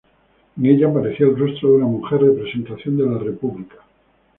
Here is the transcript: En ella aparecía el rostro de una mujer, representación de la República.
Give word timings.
En 0.57 0.65
ella 0.65 0.89
aparecía 0.89 1.27
el 1.27 1.37
rostro 1.37 1.69
de 1.69 1.75
una 1.75 1.85
mujer, 1.85 2.19
representación 2.21 2.97
de 2.97 3.05
la 3.05 3.19
República. 3.19 3.75